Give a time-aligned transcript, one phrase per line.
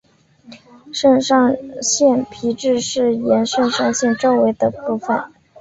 [0.91, 5.31] 肾上腺皮质是沿肾上腺周围的部分。